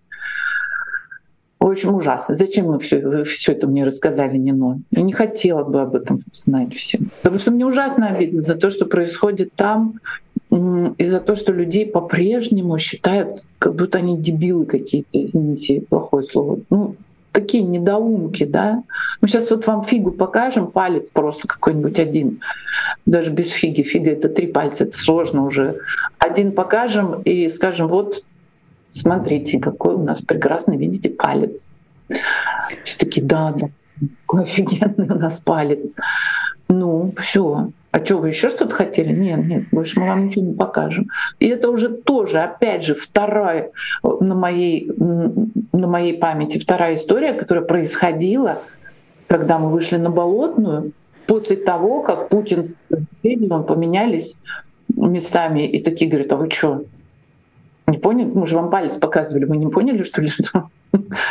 [1.68, 2.36] очень ужасно.
[2.36, 4.80] Зачем вы все, все это мне рассказали, не но?
[4.92, 7.12] Я не хотела бы об этом знать всем.
[7.22, 10.00] Потому что мне ужасно обидно за то, что происходит там,
[10.50, 16.60] и за то, что людей по-прежнему считают, как будто они дебилы какие-то, извините, плохое слово.
[16.70, 16.96] Ну,
[17.34, 18.84] такие недоумки, да.
[19.22, 22.40] Мы сейчас вот вам фигу покажем, палец просто какой-нибудь один,
[23.06, 23.84] даже без фиги.
[23.84, 25.80] Фига— это три пальца, это сложно уже.
[26.18, 28.24] Один покажем и скажем, вот
[28.90, 31.72] смотрите, какой у нас прекрасный, видите, палец.
[32.84, 33.70] Все таки да, да,
[34.26, 35.90] какой офигенный у нас палец.
[36.70, 37.70] Ну, все.
[37.92, 39.14] А что, вы еще что-то хотели?
[39.14, 41.08] Нет, нет, больше мы вам ничего не покажем.
[41.40, 43.72] И это уже тоже, опять же, вторая
[44.04, 48.62] на моей, на моей памяти, вторая история, которая происходила,
[49.28, 50.92] когда мы вышли на Болотную,
[51.28, 54.40] после того, как Путин с Медведевым поменялись
[54.96, 56.84] местами, и такие говорят, а вы что,
[57.88, 58.30] не поняли?
[58.30, 60.70] Мы же вам палец показывали, вы не поняли, что ли, что,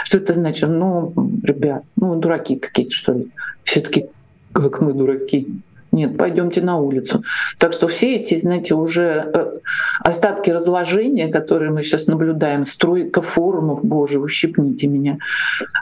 [0.05, 0.69] что это значит?
[0.69, 3.29] Ну, ребят, ну, дураки какие-то, что ли.
[3.65, 4.07] все таки
[4.53, 5.49] как мы дураки.
[5.93, 7.23] Нет, пойдемте на улицу.
[7.59, 9.59] Так что все эти, знаете, уже э,
[10.01, 15.19] остатки разложения, которые мы сейчас наблюдаем, стройка форумов, боже, ущипните меня,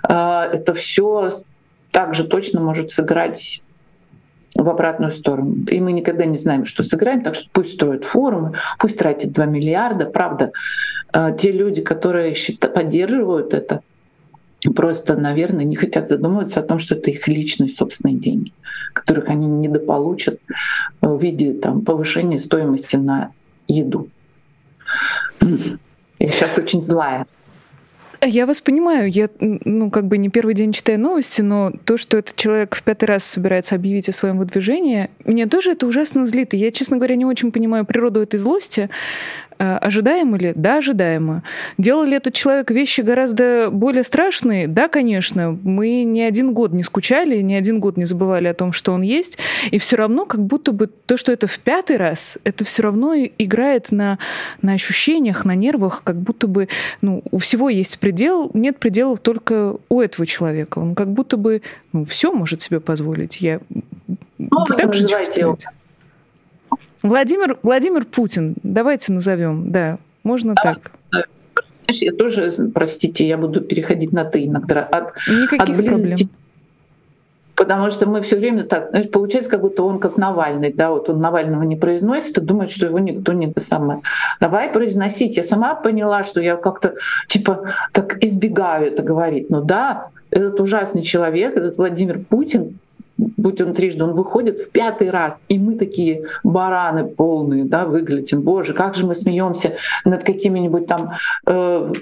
[0.09, 1.33] а, это все
[1.91, 3.63] также точно может сыграть
[4.55, 5.64] в обратную сторону.
[5.71, 9.47] И мы никогда не знаем, что сыграем, так что пусть строят форумы, пусть тратят 2
[9.47, 10.07] миллиарда.
[10.07, 10.53] Правда,
[11.12, 12.35] э, те люди, которые
[12.75, 13.81] поддерживают это,
[14.75, 18.53] просто, наверное, не хотят задумываться о том, что это их личные собственные деньги,
[18.93, 20.38] которых они недополучат
[21.01, 23.33] в виде там, повышения стоимости на
[23.67, 24.09] еду.
[25.40, 27.27] Я сейчас очень злая.
[28.25, 29.11] Я вас понимаю.
[29.11, 32.83] Я, ну, как бы не первый день читаю новости, но то, что этот человек в
[32.83, 36.55] пятый раз собирается объявить о своем выдвижении, меня тоже это ужасно злит.
[36.55, 38.89] И я, честно говоря, не очень понимаю природу этой злости.
[39.59, 40.53] Э, ожидаемо ли?
[40.55, 41.43] Да, ожидаемо.
[41.79, 44.67] Делал ли этот человек вещи гораздо более страшные?
[44.69, 45.59] Да, конечно.
[45.62, 49.03] Мы ни один год не скучали, ни один год не забывали о том, что он
[49.03, 49.38] есть.
[49.71, 53.14] И все равно, как будто бы то, что это в пятый раз, это все равно
[53.14, 54.19] играет на,
[54.62, 56.69] на ощущениях, на нервах, как будто бы
[57.01, 60.79] ну, у всего есть предел, нет пределов только у этого человека.
[60.79, 61.62] Он как будто бы
[61.93, 63.40] ну, все может себе позволить.
[63.40, 63.61] Я
[64.38, 65.59] ну, так же называете его
[67.05, 70.62] Владимир, Владимир Путин, давайте назовем, да, можно да.
[70.62, 70.90] так.
[71.11, 76.25] Знаешь, я тоже, простите, я буду переходить на ты иногда от, Никаких от близости.
[76.25, 76.31] Проблем.
[77.57, 81.11] Потому что мы все время так, знаешь, получается, как будто он как Навальный, да, вот
[81.11, 84.01] он Навального не произносит и думает, что его никто не то самое.
[84.40, 85.37] Давай произносить.
[85.37, 86.95] Я сама поняла, что я как-то
[87.29, 89.51] типа так избегаю это говорить.
[89.51, 92.79] Но да, этот ужасный человек, этот Владимир Путин,
[93.16, 98.42] будь он трижды, он выходит в пятый раз, и мы такие бараны полные, да, выглядим.
[98.42, 101.12] Боже, как же мы смеемся над какими-нибудь там,
[101.46, 101.92] э,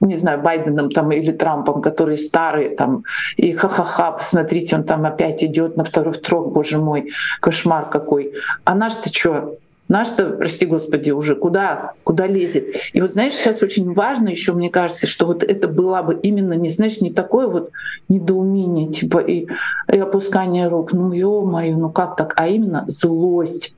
[0.00, 3.04] не знаю, Байденом там или Трампом, которые старые там,
[3.36, 8.32] и ха-ха-ха, посмотрите, он там опять идет на второй трог, боже мой, кошмар какой.
[8.64, 9.58] А наш-то что?
[9.88, 12.74] Наш-то, прости господи, уже куда, куда лезет.
[12.92, 16.54] И вот знаешь, сейчас очень важно еще, мне кажется, что вот это было бы именно,
[16.54, 17.70] не знаешь, не такое вот
[18.08, 19.46] недоумение, типа и,
[19.92, 23.76] и опускание рук, ну ё-моё, ну как так, а именно злость.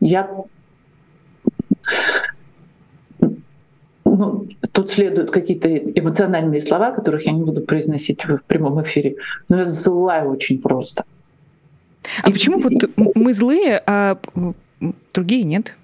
[0.00, 0.28] Я
[4.04, 9.16] ну, тут следуют какие-то эмоциональные слова, которых я не буду произносить в прямом эфире,
[9.48, 11.04] но я злая очень просто.
[12.22, 14.18] А и, почему вот мы злые, а
[15.12, 15.74] другие нет.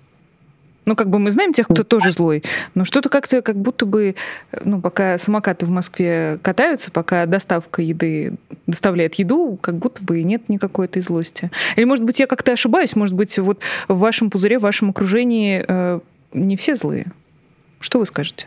[0.87, 2.43] Ну, как бы мы знаем тех, кто тоже злой,
[2.75, 4.17] но что-то как-то как будто бы,
[4.65, 8.35] ну, пока самокаты в Москве катаются, пока доставка еды
[8.67, 11.51] доставляет еду, как будто бы и нет никакой этой злости.
[11.77, 15.65] Или, может быть, я как-то ошибаюсь, может быть, вот в вашем пузыре, в вашем окружении
[15.69, 16.01] э,
[16.33, 17.13] не все злые.
[17.79, 18.47] Что вы скажете?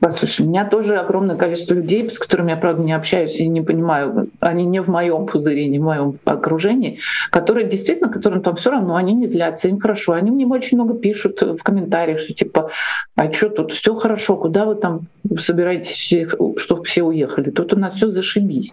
[0.00, 3.62] Послушай, у меня тоже огромное количество людей, с которыми я, правда, не общаюсь и не
[3.62, 8.70] понимаю, они не в моем пузыре, не в моем окружении, которые действительно, которым там все
[8.70, 10.12] равно, они не злятся, им хорошо.
[10.12, 12.70] Они мне очень много пишут в комментариях, что типа,
[13.16, 17.50] а что тут все хорошо, куда вы там собираетесь, все, чтобы все уехали?
[17.50, 18.72] Тут у нас все зашибись.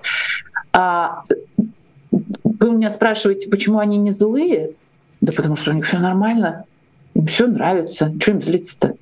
[0.73, 1.23] А
[2.11, 4.71] вы меня спрашиваете, почему они не злые?
[5.21, 6.65] Да потому что у них все нормально,
[7.15, 8.95] им все нравится, что им злиться-то?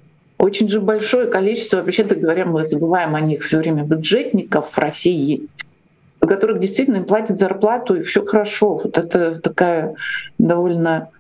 [0.43, 5.47] Очень же большое количество, вообще-то говоря, мы забываем о них все время, бюджетников в России,
[6.19, 8.75] которых действительно им платят зарплату, и все хорошо.
[8.75, 9.95] Вот это такая
[10.38, 11.12] довольно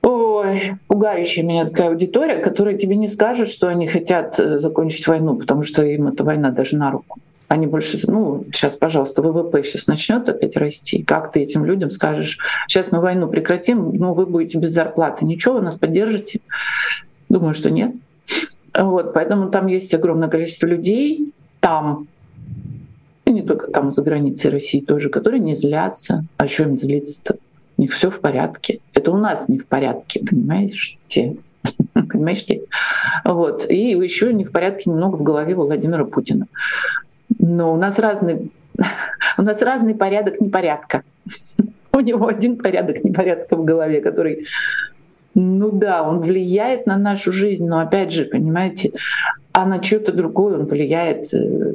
[0.00, 5.36] Ой, пугающая меня такая аудитория, которая тебе не скажет, что они хотят э, закончить войну,
[5.36, 7.18] потому что им эта война даже на руку.
[7.48, 11.02] Они больше, ну, сейчас, пожалуйста, ВВП сейчас начнет опять расти.
[11.02, 15.26] Как ты этим людям скажешь, сейчас мы войну прекратим, ну, вы будете без зарплаты.
[15.26, 16.40] Ничего, вы нас поддержите.
[17.30, 17.94] Думаю, что нет.
[18.76, 22.08] Вот, поэтому там есть огромное количество людей там,
[23.24, 26.24] и не только там за границей России тоже, которые не злятся.
[26.36, 27.36] А что им злиться-то?
[27.76, 28.80] У них все в порядке.
[28.92, 30.98] Это у нас не в порядке, понимаешь?
[31.08, 31.36] Те.
[31.94, 32.62] Понимаешь, те?
[33.24, 33.70] Вот.
[33.70, 36.46] И еще не в порядке немного в голове Владимира Путина.
[37.38, 38.50] Но у нас разный,
[39.38, 41.02] у нас разный порядок непорядка.
[41.92, 44.46] У него один порядок непорядка в голове, который
[45.34, 48.92] ну да, он влияет на нашу жизнь, но опять же, понимаете,
[49.52, 51.74] а на чью-то другую он влияет э,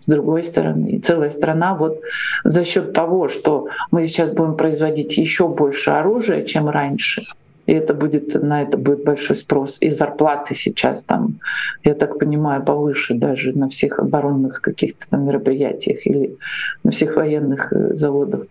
[0.00, 0.90] с другой стороны.
[0.90, 2.00] И целая страна вот
[2.44, 7.22] за счет того, что мы сейчас будем производить еще больше оружия, чем раньше,
[7.66, 9.78] и это будет, на это будет большой спрос.
[9.80, 11.40] И зарплаты сейчас там,
[11.82, 16.36] я так понимаю, повыше даже на всех оборонных каких-то там мероприятиях или
[16.82, 18.42] на всех военных э, заводах.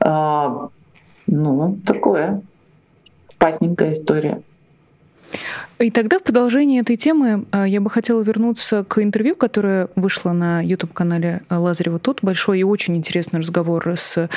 [0.00, 0.68] А,
[1.26, 2.42] ну, такое
[3.38, 4.42] опасненькая история.
[5.78, 10.32] И тогда в продолжении этой темы а, я бы хотела вернуться к интервью, которое вышло
[10.32, 12.18] на YouTube-канале Лазарева тут.
[12.22, 14.28] Большой и очень интересный разговор с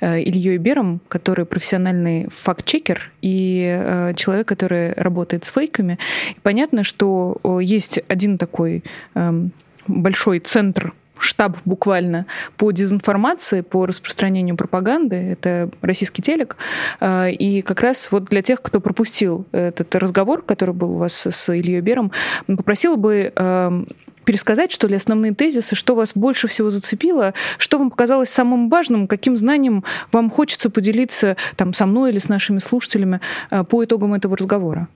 [0.00, 5.98] э, Ильей Бером, который профессиональный факт-чекер и э, человек, который работает с фейками.
[6.30, 8.82] И понятно, что есть один такой
[9.14, 9.52] эм,
[9.86, 12.26] большой центр штаб буквально
[12.56, 15.16] по дезинформации, по распространению пропаганды.
[15.16, 16.56] Это российский телек.
[17.00, 21.26] А, и как раз вот для тех, кто пропустил этот разговор, который был у вас
[21.26, 22.12] с Ильей Бером,
[22.46, 23.84] попросила бы а,
[24.28, 29.08] пересказать, что ли, основные тезисы, что вас больше всего зацепило, что вам показалось самым важным,
[29.08, 34.12] каким знанием вам хочется поделиться там, со мной или с нашими слушателями а, по итогам
[34.12, 34.88] этого разговора?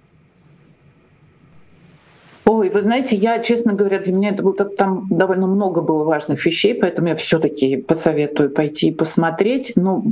[2.44, 6.44] Ой, вы знаете, я, честно говоря, для меня это было, там довольно много было важных
[6.44, 9.74] вещей, поэтому я все таки посоветую пойти и посмотреть.
[9.76, 10.04] Но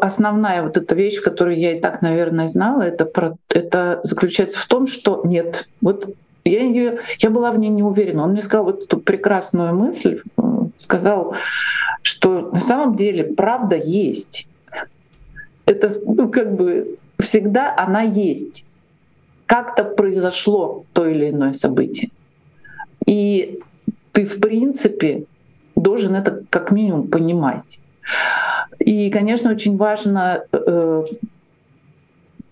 [0.00, 4.66] основная вот эта вещь, которую я и так, наверное, знала, это, про, это заключается в
[4.66, 8.24] том, что нет, вот я, ее, я была в ней не уверена.
[8.24, 10.42] Он мне сказал вот эту прекрасную мысль, э,
[10.76, 11.34] сказал,
[12.00, 14.48] что на самом деле правда есть.
[15.66, 18.64] Это ну, как бы всегда она есть
[19.48, 22.10] как-то произошло то или иное событие.
[23.06, 23.60] И
[24.12, 25.24] ты, в принципе,
[25.74, 27.80] должен это как минимум понимать.
[28.78, 31.04] И, конечно, очень важно э,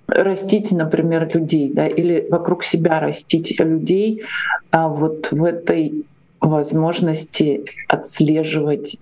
[0.09, 4.23] растить, например, людей, да, или вокруг себя растить людей
[4.71, 6.05] а вот в этой
[6.41, 8.99] возможности отслеживать,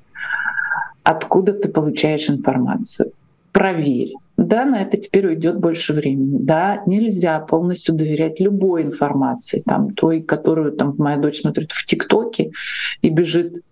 [1.02, 3.12] откуда ты получаешь информацию.
[3.52, 4.14] Проверь.
[4.36, 6.38] Да, на это теперь уйдет больше времени.
[6.40, 12.50] Да, нельзя полностью доверять любой информации, там, той, которую там, моя дочь смотрит в ТикТоке
[13.00, 13.62] и бежит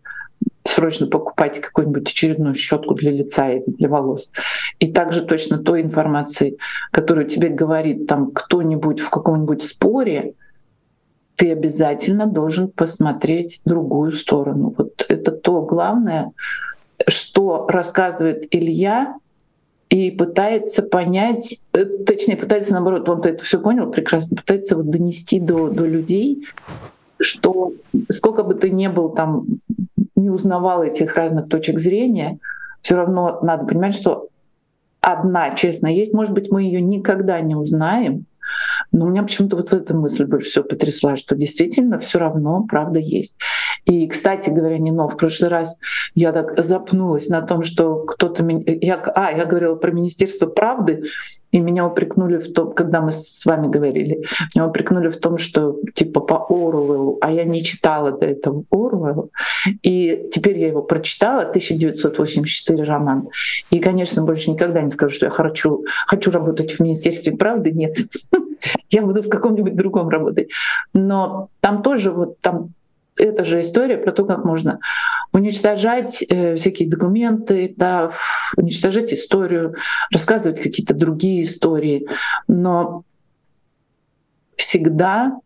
[0.65, 4.31] срочно покупать какую-нибудь очередную щетку для лица и для волос.
[4.79, 6.57] И также точно той информации,
[6.93, 10.35] которую тебе говорит там кто-нибудь в каком-нибудь споре,
[11.35, 14.75] ты обязательно должен посмотреть другую сторону.
[14.77, 16.33] Вот это то главное,
[17.09, 19.17] что рассказывает Илья,
[19.93, 25.39] и пытается понять, э, точнее, пытается, наоборот, он это все понял прекрасно, пытается вот донести
[25.39, 26.47] до, до людей,
[27.21, 27.75] что
[28.09, 29.45] сколько бы ты ни был там,
[30.17, 32.39] не узнавал этих разных точек зрения,
[32.81, 34.29] все равно надо понимать, что
[35.03, 36.15] одна, честно, есть.
[36.15, 38.25] Может быть, мы ее никогда не узнаем,
[38.93, 43.35] но меня почему-то вот эта мысль больше всего потрясла, что действительно все равно правда есть.
[43.87, 45.79] И, кстати говоря, Нино, в прошлый раз
[46.15, 48.47] я так запнулась на том, что кто-то...
[48.67, 51.05] Я, а, я говорила про Министерство правды,
[51.53, 54.25] и меня упрекнули в том, когда мы с вами говорили,
[54.55, 59.29] меня упрекнули в том, что типа по Оруэллу, а я не читала до этого Оруэлла.
[59.83, 63.29] И теперь я его прочитала, 1984 роман.
[63.71, 67.71] И, конечно, больше никогда не скажу, что я хочу, хочу работать в Министерстве правды.
[67.71, 67.99] Нет,
[68.91, 70.51] я буду в каком-нибудь другом работать.
[70.93, 72.71] Но там тоже вот там
[73.17, 74.81] эта же история про то, как можно
[75.33, 78.13] уничтожать э, всякие документы, да,
[78.57, 79.75] уничтожать историю,
[80.13, 82.09] рассказывать какие-то другие истории.
[82.49, 83.05] Но
[84.55, 85.39] всегда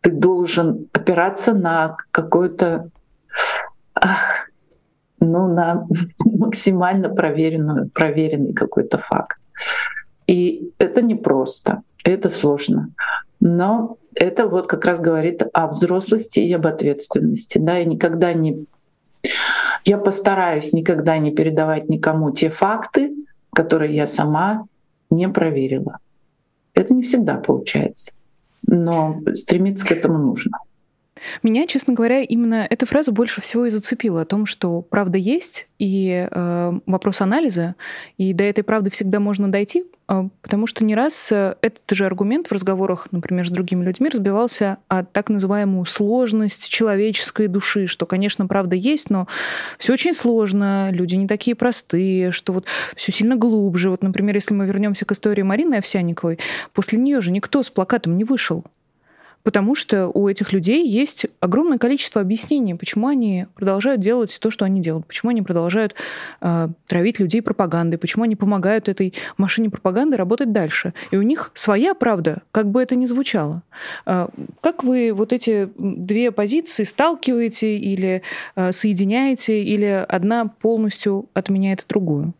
[0.00, 2.90] ты должен опираться на какой-то
[5.20, 5.86] ну, на
[6.24, 9.38] максимально проверенную, проверенный какой-то факт.
[10.32, 12.88] И это непросто, это сложно.
[13.38, 17.58] Но это вот как раз говорит о взрослости и об ответственности.
[17.58, 18.64] Да, я никогда не...
[19.84, 23.14] Я постараюсь никогда не передавать никому те факты,
[23.52, 24.64] которые я сама
[25.10, 25.98] не проверила.
[26.72, 28.12] Это не всегда получается,
[28.66, 30.56] но стремиться к этому нужно.
[31.42, 35.66] Меня, честно говоря, именно эта фраза больше всего и зацепила о том, что правда есть,
[35.78, 37.74] и э, вопрос анализа,
[38.16, 42.06] и до этой правды всегда можно дойти, э, потому что не раз э, этот же
[42.06, 48.06] аргумент в разговорах, например, с другими людьми разбивался о так называемую сложность человеческой души, что,
[48.06, 49.26] конечно, правда есть, но
[49.78, 53.90] все очень сложно, люди не такие простые, что вот все сильно глубже.
[53.90, 56.38] Вот, например, если мы вернемся к истории Марины Овсяниковой,
[56.72, 58.64] после нее же никто с плакатом не вышел
[59.42, 64.64] потому что у этих людей есть огромное количество объяснений, почему они продолжают делать то, что
[64.64, 65.94] они делают, почему они продолжают
[66.40, 70.94] э, травить людей пропагандой, почему они помогают этой машине пропаганды работать дальше.
[71.10, 73.62] И у них своя правда, как бы это ни звучало.
[74.06, 74.28] Э,
[74.60, 78.22] как вы вот эти две позиции сталкиваете или
[78.56, 82.34] э, соединяете, или одна полностью отменяет другую?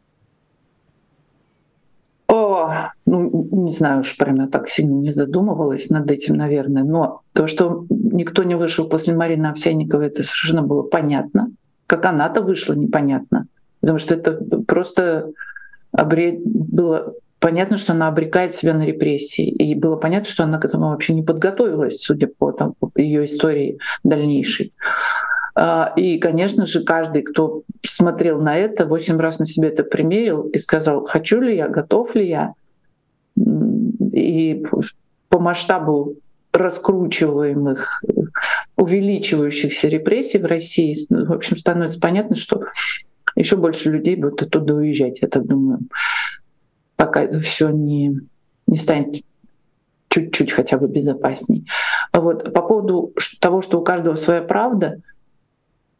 [3.06, 6.84] Ну, не знаю уж, прям я так сильно не задумывалась над этим, наверное.
[6.84, 11.50] Но то, что никто не вышел после Марины Овсянниковой, это совершенно было понятно.
[11.86, 13.46] Как она-то вышла, непонятно.
[13.80, 14.32] Потому что это
[14.66, 15.30] просто
[15.92, 16.38] обре...
[16.44, 19.48] было понятно, что она обрекает себя на репрессии.
[19.48, 23.24] И было понятно, что она к этому вообще не подготовилась, судя по, там, по ее
[23.24, 24.72] истории дальнейшей.
[25.54, 30.42] А, и, конечно же, каждый, кто смотрел на это, восемь раз на себе это примерил
[30.48, 32.54] и сказал, хочу ли я, готов ли я.
[33.36, 34.64] И
[35.28, 36.16] по масштабу
[36.52, 38.02] раскручиваемых,
[38.76, 42.64] увеличивающихся репрессий в России, в общем, становится понятно, что
[43.36, 45.80] еще больше людей будут оттуда уезжать, я так думаю,
[46.96, 48.18] пока все не,
[48.66, 49.22] не станет
[50.08, 51.66] чуть-чуть хотя бы безопасней.
[52.12, 54.98] Вот по поводу того, что у каждого своя правда—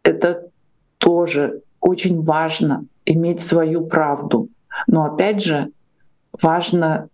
[0.02, 0.48] это
[0.98, 4.48] тоже очень важно иметь свою правду.
[4.86, 5.70] Но опять же,
[6.40, 7.08] важно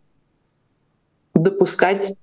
[1.34, 2.14] допускать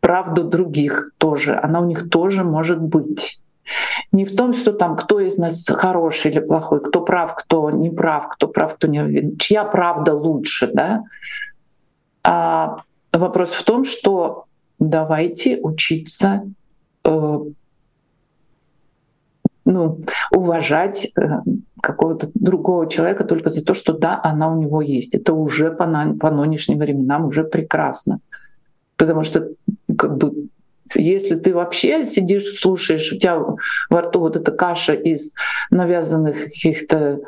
[0.00, 1.58] правду других тоже.
[1.62, 3.40] Она у них тоже может быть.
[4.10, 7.90] Не в том, что там кто из нас хороший или плохой, кто прав, кто не
[7.90, 11.04] прав, кто прав, кто не чья правда лучше, да?
[12.24, 14.46] А вопрос в том, что
[14.78, 16.44] давайте учиться
[17.04, 17.38] э,
[19.64, 20.00] ну,
[20.30, 21.40] уважать э,
[21.80, 25.14] какого-то другого человека только за то, что да, она у него есть.
[25.14, 28.20] Это уже по, на, по нынешним временам уже прекрасно.
[28.96, 29.48] Потому что
[29.96, 30.48] как бы
[30.94, 33.40] если ты вообще сидишь, слушаешь, у тебя
[33.88, 35.32] во рту вот эта каша из
[35.70, 37.20] навязанных каких-то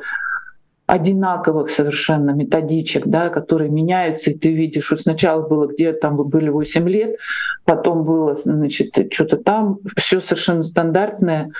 [0.87, 6.51] одинаковых совершенно методичек, да, которые меняются, и ты видишь, вот сначала было, где там были
[6.51, 7.16] 8 лет,
[7.64, 11.53] потом было, значит, что-то там, все совершенно стандартное,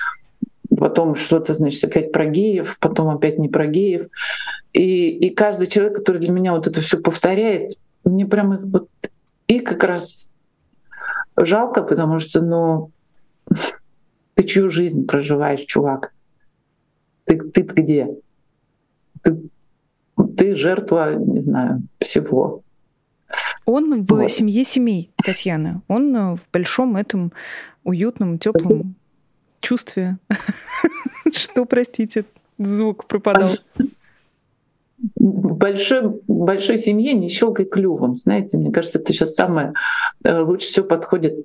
[0.77, 4.07] потом что-то, значит, опять про геев, потом опять не про геев.
[4.73, 7.71] И, и каждый человек, который для меня вот это все повторяет,
[8.03, 8.89] мне прямо вот
[9.47, 10.29] и как раз
[11.37, 12.91] жалко, потому что, ну,
[14.33, 16.13] ты чью жизнь проживаешь, чувак?
[17.25, 18.09] Ты, ты где?
[19.21, 19.49] Ты,
[20.37, 22.61] ты жертва, не знаю, всего.
[23.65, 24.31] Он в вот.
[24.31, 25.81] семье семей, Татьяна.
[25.87, 27.31] Он э, в большом этом
[27.83, 28.95] уютном, теплом
[29.65, 30.17] чувстве.
[31.33, 32.25] Что, простите,
[32.59, 33.55] звук пропадал
[35.15, 38.15] большой, большой семье не щелкай клювом.
[38.15, 39.73] Знаете, мне кажется, это сейчас самое
[40.23, 41.43] э, лучше всего подходит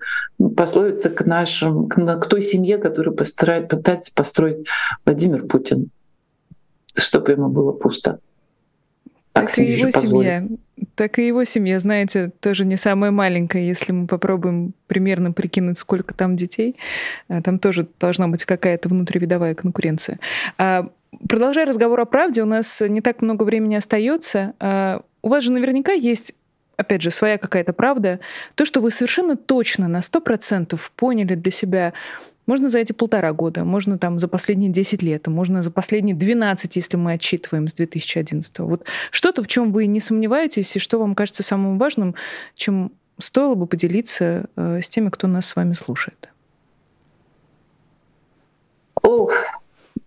[0.56, 4.66] пословица к нашим, к, к той семье, которую постарает, пытается построить
[5.04, 5.90] Владимир Путин,
[6.94, 8.20] чтобы ему было пусто.
[9.32, 10.46] Так, так и его семья.
[10.94, 13.62] Так и его семья, знаете, тоже не самая маленькая.
[13.62, 16.76] Если мы попробуем примерно прикинуть, сколько там детей,
[17.28, 20.18] э, там тоже должна быть какая-то внутривидовая конкуренция.
[20.58, 20.90] А
[21.28, 24.54] Продолжая разговор о правде, у нас не так много времени остается.
[24.60, 26.34] А, у вас же наверняка есть
[26.76, 28.20] опять же, своя какая-то правда,
[28.54, 31.92] то, что вы совершенно точно на 100% поняли для себя,
[32.46, 36.16] можно за эти полтора года, можно там за последние 10 лет, а можно за последние
[36.16, 38.58] 12, если мы отчитываем с 2011.
[38.60, 42.14] Вот что-то, в чем вы не сомневаетесь, и что вам кажется самым важным,
[42.54, 46.28] чем стоило бы поделиться э, с теми, кто нас с вами слушает?
[49.02, 49.32] Ох,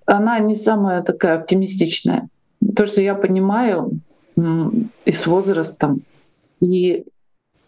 [0.06, 2.28] она не самая такая оптимистичная.
[2.76, 4.00] То, что я понимаю
[4.36, 6.02] и с возрастом,
[6.60, 7.06] и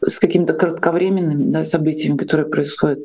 [0.01, 2.99] с какими-то кратковременными да, событиями, которые происходят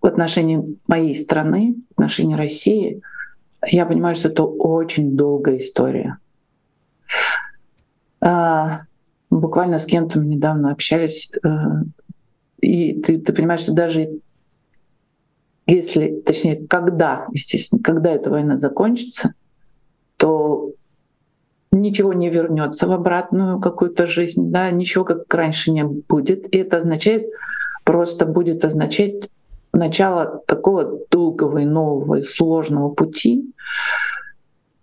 [0.00, 3.02] в отношении моей страны, в отношении России,
[3.66, 6.18] я понимаю, что это очень долгая история.
[8.20, 8.82] А,
[9.30, 11.48] буквально с кем-то мы недавно общались, э,
[12.60, 14.20] и ты, ты понимаешь, что даже
[15.66, 19.34] если, точнее, когда, естественно, когда эта война закончится,
[20.16, 20.72] то
[21.70, 26.52] ничего не вернется в обратную какую-то жизнь, да, ничего как раньше не будет.
[26.52, 27.30] И это означает,
[27.84, 29.30] просто будет означать
[29.72, 33.52] начало такого долгого и нового и сложного пути,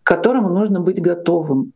[0.03, 1.73] к которому нужно быть готовым.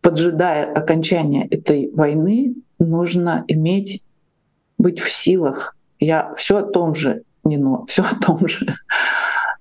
[0.00, 4.02] Поджидая окончания этой войны, нужно иметь,
[4.78, 5.76] быть в силах.
[5.98, 8.74] Я все о том же, не но все о том же.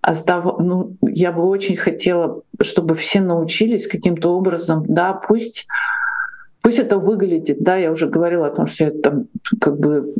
[0.01, 0.59] Остав...
[0.59, 5.67] Ну, я бы очень хотела, чтобы все научились каким-то образом, да, пусть,
[6.61, 9.25] пусть это выглядит, да, я уже говорила о том, что там
[9.59, 10.15] как бы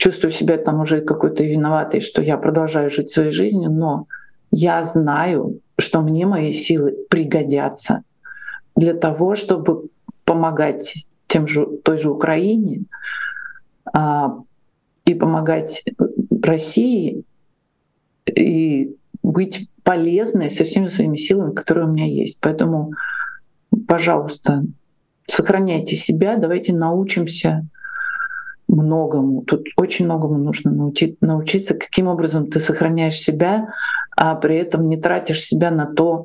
[0.00, 4.06] чувствую себя там уже какой-то виноватой, что я продолжаю жить своей жизнью, но
[4.50, 8.02] я знаю, что мне мои силы пригодятся
[8.74, 9.90] для того, чтобы
[10.24, 12.84] помогать тем же, той же Украине
[13.92, 14.38] а,
[15.04, 15.84] и помогать
[16.42, 17.24] России
[18.24, 22.40] и быть полезной со всеми своими силами, которые у меня есть.
[22.40, 22.92] Поэтому,
[23.86, 24.64] пожалуйста,
[25.26, 27.68] сохраняйте себя, давайте научимся
[28.70, 29.42] многому.
[29.42, 33.68] Тут очень многому нужно научить, научиться, каким образом ты сохраняешь себя,
[34.16, 36.24] а при этом не тратишь себя на то,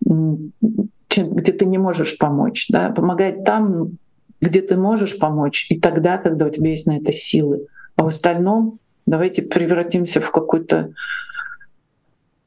[0.00, 2.66] где ты не можешь помочь.
[2.68, 2.90] Да?
[2.90, 3.98] Помогать там,
[4.40, 7.66] где ты можешь помочь, и тогда, когда у тебя есть на это силы.
[7.96, 8.78] А в остальном
[9.10, 10.92] Давайте превратимся в какой-то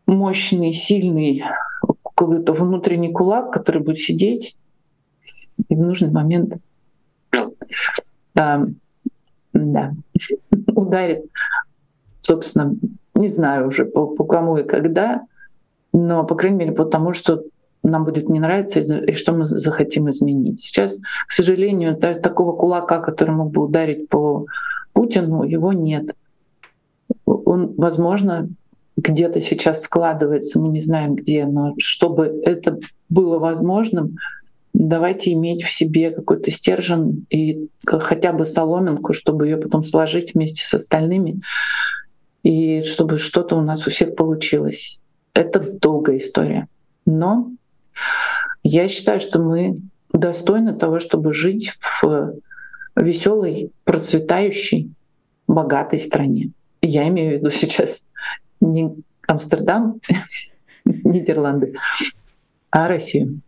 [0.05, 1.43] мощный, сильный
[2.15, 4.55] какой-то внутренний кулак, который будет сидеть
[5.67, 6.53] и в нужный момент
[9.53, 9.93] да,
[10.67, 11.25] ударит,
[12.21, 12.75] собственно,
[13.15, 15.23] не знаю уже по, по кому и когда,
[15.93, 17.43] но, по крайней мере, по тому, что
[17.83, 20.61] нам будет не нравиться и что мы захотим изменить.
[20.61, 24.45] Сейчас, к сожалению, такого кулака, который мог бы ударить по
[24.93, 26.15] Путину, его нет
[27.25, 28.49] он, возможно,
[28.97, 32.79] где-то сейчас складывается, мы не знаем где, но чтобы это
[33.09, 34.17] было возможным,
[34.73, 40.65] давайте иметь в себе какой-то стержень и хотя бы соломинку, чтобы ее потом сложить вместе
[40.65, 41.41] с остальными,
[42.43, 44.99] и чтобы что-то у нас у всех получилось.
[45.33, 46.67] Это долгая история.
[47.05, 47.51] Но
[48.63, 49.75] я считаю, что мы
[50.11, 52.35] достойны того, чтобы жить в
[52.95, 54.91] веселой, процветающей,
[55.47, 56.51] богатой стране.
[56.81, 58.05] Я имею в виду сейчас
[58.59, 58.91] не
[59.27, 60.01] Амстердам,
[60.85, 61.73] Нидерланды,
[62.69, 63.41] а Россию.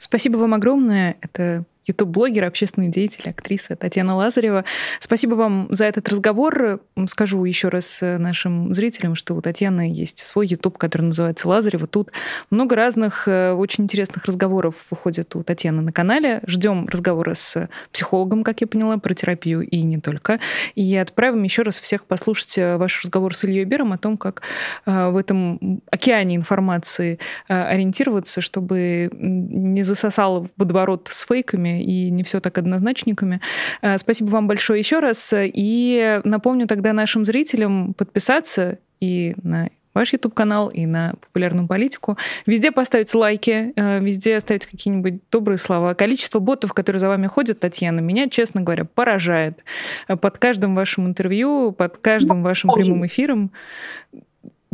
[0.00, 1.16] Спасибо вам огромное.
[1.20, 4.64] Это ютуб-блогер, общественный деятель, актриса Татьяна Лазарева.
[5.00, 6.80] Спасибо вам за этот разговор.
[7.06, 11.86] Скажу еще раз э, нашим зрителям, что у Татьяны есть свой ютуб, который называется Лазарева.
[11.86, 12.12] Тут
[12.50, 16.42] много разных э, очень интересных разговоров выходит у Татьяны на канале.
[16.46, 20.38] Ждем разговора с психологом, как я поняла, про терапию и не только.
[20.74, 24.42] И отправим еще раз всех послушать э, ваш разговор с Ильей Бером о том, как
[24.86, 27.18] в этом океане информации
[27.48, 33.40] ориентироваться, чтобы не засосало водоворот с фейками и не все так однозначниками.
[33.82, 35.32] Э, спасибо вам большое еще раз.
[35.36, 42.16] И напомню тогда нашим зрителям подписаться и на ваш YouTube-канал и на популярную политику.
[42.46, 45.94] Везде поставить лайки, э, везде оставить какие-нибудь добрые слова.
[45.94, 49.64] Количество ботов, которые за вами ходят, Татьяна, меня, честно говоря, поражает.
[50.08, 53.50] Э, под каждым вашим интервью, под каждым вашим прямым эфиром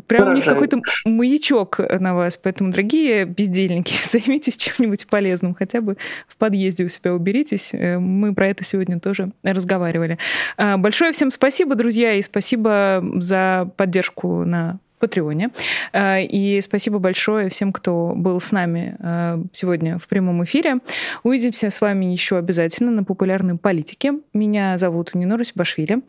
[0.06, 2.36] Прям у них какой-то маячок на вас.
[2.36, 5.54] Поэтому, дорогие бездельники, займитесь чем-нибудь полезным.
[5.54, 5.96] Хотя бы
[6.28, 7.70] в подъезде у себя уберитесь.
[7.72, 10.18] Э, мы про это сегодня тоже разговаривали.
[10.56, 15.50] А, большое всем спасибо, друзья, и спасибо за поддержку на Патреоне.
[15.92, 20.78] Э, и спасибо большое всем, кто был с нами э, сегодня в прямом эфире.
[21.22, 24.14] Увидимся с вами еще обязательно на популярной политике.
[24.32, 26.02] Меня зовут Нинора Башвили,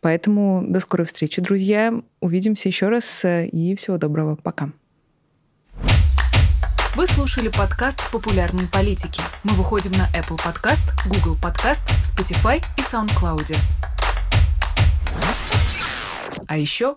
[0.00, 1.92] поэтому до скорой встречи, друзья.
[2.20, 4.36] Увидимся еще раз э, и всего доброго.
[4.36, 4.70] Пока.
[6.96, 9.20] Вы слушали подкаст «Популярной политики».
[9.42, 13.56] Мы выходим на Apple Podcast, Google Podcast, Spotify и SoundCloud.
[16.46, 16.96] А еще